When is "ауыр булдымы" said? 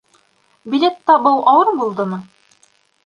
1.53-2.23